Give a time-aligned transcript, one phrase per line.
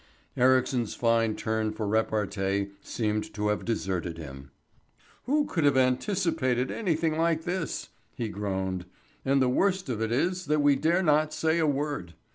[0.35, 4.49] Ericsson's fine turn for repartee seemed to have deserted him.
[5.25, 8.85] "Who could have anticipated anything like this?" he groaned.
[9.23, 12.15] "And the worst of it is that we dare not say a word.